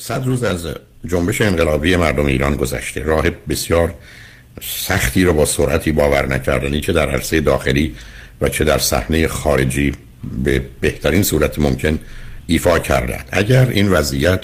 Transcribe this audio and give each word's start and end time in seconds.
صد 0.00 0.26
روز 0.26 0.42
از 0.42 0.66
جنبش 1.06 1.40
انقلابی 1.40 1.96
مردم 1.96 2.26
ایران 2.26 2.56
گذشته. 2.56 3.02
راه 3.02 3.30
بسیار 3.30 3.94
سختی 4.62 5.24
رو 5.24 5.32
با 5.32 5.44
سرعتی 5.44 5.92
باور 5.92 6.26
نکردنی 6.26 6.80
چه 6.80 6.92
در 6.92 7.10
عرصه 7.10 7.40
داخلی 7.40 7.94
و 8.40 8.48
چه 8.48 8.64
در 8.64 8.78
صحنه 8.78 9.28
خارجی 9.28 9.92
به 10.44 10.62
بهترین 10.80 11.22
صورت 11.22 11.58
ممکن 11.58 11.98
ایفا 12.46 12.78
کردن 12.78 13.24
اگر 13.30 13.68
این 13.68 13.88
وضعیت 13.88 14.40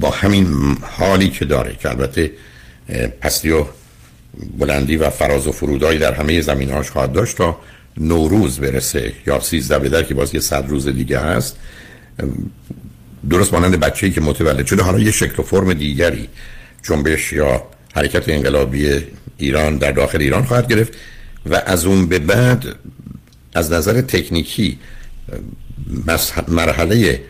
با 0.00 0.10
همین 0.10 0.76
حالی 0.82 1.28
که 1.28 1.44
داره 1.44 1.76
که 1.80 1.90
البته 1.90 2.30
پستی 3.20 3.50
و 3.50 3.64
بلندی 4.58 4.96
و 4.96 5.10
فراز 5.10 5.46
و 5.46 5.52
فرودایی 5.52 5.98
در 5.98 6.14
همه 6.14 6.40
زمین 6.40 6.70
هاش 6.70 6.90
خواهد 6.90 7.12
داشت 7.12 7.36
تا 7.36 7.58
نوروز 7.96 8.60
برسه 8.60 9.12
یا 9.26 9.40
سیزده 9.40 9.78
بدر 9.78 10.02
که 10.02 10.14
باز 10.14 10.34
یه 10.34 10.40
صد 10.40 10.68
روز 10.68 10.88
دیگه 10.88 11.18
هست 11.18 11.56
درست 13.30 13.52
مانند 13.52 13.80
بچه‌ای 13.80 14.12
که 14.12 14.20
متولد 14.20 14.66
شده 14.66 14.82
حالا 14.82 14.98
یه 14.98 15.10
شکل 15.10 15.42
و 15.42 15.42
فرم 15.42 15.72
دیگری 15.72 16.28
جنبش 16.82 17.32
یا 17.32 17.62
حرکت 17.94 18.28
انقلابی 18.28 19.02
ایران 19.38 19.76
در 19.76 19.92
داخل 19.92 20.20
ایران 20.20 20.44
خواهد 20.44 20.68
گرفت 20.68 20.92
و 21.46 21.62
از 21.66 21.86
اون 21.86 22.06
به 22.06 22.18
بعد 22.18 22.64
از 23.54 23.72
نظر 23.72 24.00
تکنیکی 24.00 24.78
مرحله 26.48 27.20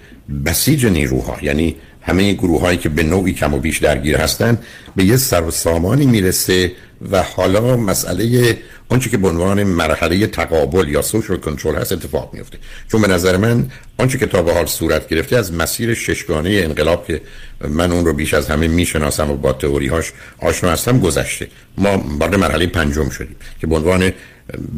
بسیج 0.44 0.86
نیروها 0.86 1.36
یعنی 1.42 1.76
همه 2.00 2.32
گروه 2.32 2.60
هایی 2.60 2.78
که 2.78 2.88
به 2.88 3.02
نوعی 3.02 3.32
کم 3.32 3.54
و 3.54 3.58
بیش 3.58 3.78
درگیر 3.78 4.16
هستند 4.16 4.62
به 4.96 5.04
یه 5.04 5.16
سر 5.16 5.42
و 5.42 5.50
سامانی 5.50 6.06
می‌رسه 6.06 6.72
و 7.10 7.22
حالا 7.22 7.76
مسئله 7.76 8.58
آنچه 8.88 9.10
که 9.10 9.16
به 9.16 9.28
عنوان 9.28 9.62
مرحله 9.62 10.26
تقابل 10.26 10.88
یا 10.88 11.02
سوشال 11.02 11.36
کنترل 11.36 11.74
هست 11.74 11.92
اتفاق 11.92 12.30
میفته. 12.34 12.58
چون 12.88 13.02
به 13.02 13.08
نظر 13.08 13.36
من 13.36 13.66
آنچه 13.98 14.18
که 14.18 14.26
تا 14.26 14.42
به 14.42 14.52
حال 14.52 14.66
صورت 14.66 15.08
گرفته 15.08 15.36
از 15.36 15.52
مسیر 15.52 15.94
ششگانه 15.94 16.50
انقلاب 16.50 17.06
که 17.06 17.20
من 17.68 17.92
اون 17.92 18.04
رو 18.04 18.12
بیش 18.12 18.34
از 18.34 18.48
همه 18.48 18.68
می‌شناسم 18.68 19.30
و 19.30 19.36
با 19.36 19.52
تئوری 19.52 19.86
هاش 19.86 20.12
آشنا 20.38 20.70
هستم 20.70 21.00
گذشته. 21.00 21.48
ما 21.78 22.04
وارد 22.18 22.34
مرحله 22.34 22.66
پنجم 22.66 23.08
شدیم 23.08 23.36
که 23.60 23.66
به 23.66 23.76
عنوان 23.76 24.12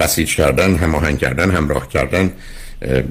بسیج 0.00 0.36
کردن 0.36 0.74
هماهنگ 0.74 1.18
کردن 1.18 1.50
همراه 1.50 1.88
کردن 1.88 2.32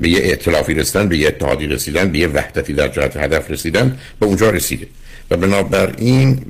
به 0.01 0.09
یه 0.09 0.19
ائتلافی 0.19 0.73
رسیدن 0.73 1.09
به 1.09 1.17
یه 1.17 1.27
اتحادی 1.27 1.67
رسیدن 1.67 2.11
به 2.11 2.19
یه 2.19 2.27
وحدتی 2.27 2.73
در 2.73 2.87
جهت 2.87 3.17
هدف 3.17 3.51
رسیدن 3.51 3.99
به 4.19 4.25
اونجا 4.25 4.49
رسیده 4.49 4.87
و 5.31 5.37
بنابراین 5.37 6.45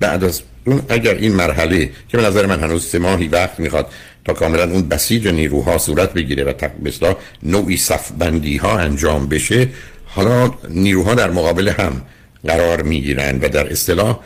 بعد 0.00 0.24
از 0.24 0.42
اون 0.66 0.82
اگر 0.88 1.14
این 1.14 1.32
مرحله 1.32 1.90
که 2.08 2.16
به 2.16 2.22
نظر 2.22 2.46
من 2.46 2.60
هنوز 2.60 2.84
سه 2.86 2.98
ماهی 2.98 3.28
وقت 3.28 3.60
می‌خواد 3.60 3.86
تا 4.24 4.32
کاملا 4.32 4.70
اون 4.70 4.88
بسیج 4.88 5.28
نیروها 5.28 5.78
صورت 5.78 6.12
بگیره 6.12 6.44
و 6.44 6.52
مثلا 6.82 7.16
نوعی 7.42 7.76
صفبندی 7.76 8.56
ها 8.56 8.78
انجام 8.78 9.28
بشه 9.28 9.68
حالا 10.04 10.54
نیروها 10.68 11.14
در 11.14 11.30
مقابل 11.30 11.68
هم 11.68 12.02
قرار 12.46 12.82
می‌گیرن 12.82 13.38
و 13.42 13.48
در 13.48 13.72
اصطلاح 13.72 14.20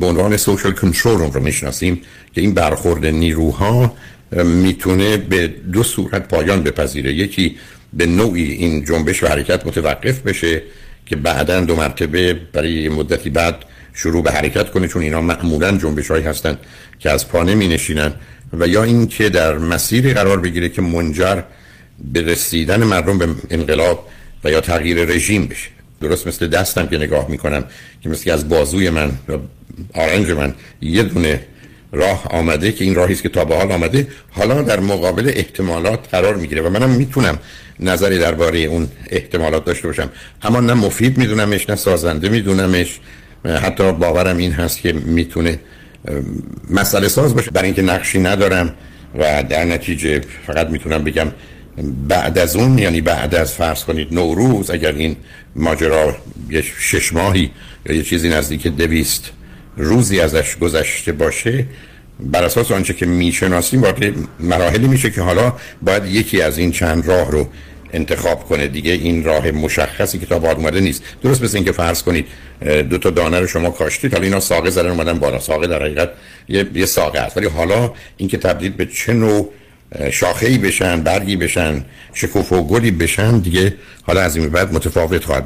به 0.00 0.06
عنوان 0.06 0.36
سوشال 0.36 0.72
کنترل 0.72 1.32
رو 1.32 1.40
می‌شناسیم 1.40 2.00
که 2.34 2.40
این 2.40 2.54
برخورد 2.54 3.06
نیروها 3.06 3.94
می‌تونه 4.32 5.16
به 5.16 5.46
دو 5.46 5.82
صورت 5.82 6.28
پایان 6.28 6.62
بپذیره. 6.62 7.12
یکی 7.12 7.56
به 7.92 8.06
نوعی 8.06 8.52
این 8.52 8.84
جنبش 8.84 9.22
و 9.22 9.26
حرکت 9.26 9.66
متوقف 9.66 10.20
بشه 10.20 10.62
که 11.06 11.16
بعدا 11.16 11.60
دو 11.60 11.76
مرتبه 11.76 12.34
برای 12.52 12.88
مدتی 12.88 13.30
بعد 13.30 13.64
شروع 13.96 14.22
به 14.22 14.30
حرکت 14.30 14.70
کنه 14.70 14.88
چون 14.88 15.02
اینا 15.02 15.20
معمولا 15.20 15.78
جنبش 15.78 16.10
هایی 16.10 16.24
هستن 16.24 16.58
که 16.98 17.10
از 17.10 17.28
پا 17.28 17.42
نمی 17.42 17.68
نشینن 17.68 18.12
و 18.52 18.68
یا 18.68 18.82
اینکه 18.82 19.28
در 19.28 19.58
مسیری 19.58 20.14
قرار 20.14 20.40
بگیره 20.40 20.68
که 20.68 20.82
منجر 20.82 21.42
به 22.12 22.22
رسیدن 22.22 22.84
مردم 22.84 23.18
به 23.18 23.28
انقلاب 23.50 24.08
و 24.44 24.50
یا 24.50 24.60
تغییر 24.60 25.04
رژیم 25.04 25.46
بشه. 25.46 25.68
درست 26.00 26.26
مثل 26.26 26.46
دستم 26.46 26.86
که 26.86 26.98
نگاه 26.98 27.30
می‌کنم 27.30 27.64
که 28.02 28.08
مثل 28.08 28.30
از 28.30 28.48
بازوی 28.48 28.90
من 28.90 29.10
و 29.28 29.32
آرنج 29.94 30.30
من 30.30 30.54
یه 30.80 31.02
دونه 31.02 31.40
راه 31.92 32.26
آمده 32.30 32.72
که 32.72 32.84
این 32.84 32.94
راهی 32.94 33.12
است 33.12 33.22
که 33.22 33.28
تا 33.28 33.44
به 33.44 33.56
حال 33.56 33.72
آمده 33.72 34.08
حالا 34.30 34.62
در 34.62 34.80
مقابل 34.80 35.32
احتمالات 35.34 36.08
قرار 36.10 36.36
می‌گیره. 36.36 36.62
و 36.62 36.68
منم 36.68 36.90
می‌تونم 36.90 37.38
نظری 37.80 38.18
درباره 38.18 38.58
اون 38.58 38.88
احتمالات 39.10 39.64
داشته 39.64 39.88
باشم. 39.88 40.10
اما 40.42 40.60
نه 40.60 40.74
مفید 40.74 41.18
میدونمش 41.18 41.70
نه 41.70 41.76
سازنده 41.76 42.28
میدونمش. 42.28 43.00
حتی 43.46 43.92
باورم 43.92 44.36
این 44.36 44.52
هست 44.52 44.80
که 44.80 44.92
می‌تونه 44.92 45.58
مسئله 46.70 47.08
ساز 47.08 47.34
باشه. 47.34 47.50
برای 47.50 47.66
اینکه 47.66 47.82
نقشی 47.82 48.18
ندارم 48.18 48.74
و 49.18 49.42
در 49.48 49.64
نتیجه 49.64 50.20
فقط 50.46 50.68
می‌تونم 50.68 51.04
بگم 51.04 51.26
بعد 52.08 52.38
از 52.38 52.56
اون 52.56 52.78
یعنی 52.78 53.00
بعد 53.00 53.34
از 53.34 53.52
فرض 53.52 53.84
کنید 53.84 54.14
نوروز 54.14 54.70
اگر 54.70 54.92
این 54.92 55.16
ماجرا 55.56 56.16
یه 56.50 56.64
شش 56.78 57.12
ماهی 57.12 57.50
یا 57.86 57.94
یه 57.94 58.02
چیزی 58.02 58.28
نزدیک 58.28 58.66
دویست 58.66 59.30
روزی 59.76 60.20
ازش 60.20 60.56
گذشته 60.56 61.12
باشه 61.12 61.64
بر 62.20 62.44
اساس 62.44 62.72
آنچه 62.72 62.94
که 62.94 63.06
می‌شناسیم 63.06 63.82
واقع 63.82 64.12
مراحلی 64.40 64.88
میشه 64.88 65.10
که 65.10 65.22
حالا 65.22 65.52
باید 65.82 66.04
یکی 66.04 66.42
از 66.42 66.58
این 66.58 66.72
چند 66.72 67.06
راه 67.06 67.30
رو 67.30 67.48
انتخاب 67.92 68.48
کنه. 68.48 68.66
دیگه 68.68 68.92
این 68.92 69.24
راه 69.24 69.50
مشخصی 69.50 70.18
که 70.18 70.26
تا 70.26 70.38
بعد 70.38 70.56
اومده 70.56 70.80
نیست. 70.80 71.02
درست 71.22 71.42
مثل 71.42 71.56
اینکه 71.56 71.72
فرض 71.72 72.02
کنید 72.02 72.26
دو 72.90 72.98
تا 72.98 73.10
دانه 73.10 73.40
رو 73.40 73.46
شما 73.46 73.70
کاشتید. 73.70 74.12
حالا 74.12 74.24
اینا 74.24 74.40
ساقه 74.40 74.70
زدن 74.70 74.90
اومدن 74.90 75.18
بالا. 75.18 75.38
ساقه 75.38 75.66
در 75.66 75.82
حقیقت 75.82 76.10
یه, 76.48 76.66
یه 76.74 76.86
ساقه 76.86 77.18
است. 77.20 77.36
ولی 77.36 77.46
حالا 77.46 77.92
اینکه 78.16 78.38
تبدیل 78.38 78.72
به 78.72 78.86
چه 78.86 79.12
نوع 79.12 79.52
شاخه‌ای 80.10 80.58
بشن 80.58 81.00
برگی 81.00 81.36
بشن 81.36 81.84
شکوفه 82.14 82.56
و 82.56 82.62
گلی 82.62 82.90
بشن 82.90 83.38
دیگه 83.38 83.74
حالا 84.02 84.20
از 84.20 84.36
این 84.36 84.48
بعد 84.48 84.74
متفاوت 84.74 85.24
خواهد 85.24 85.44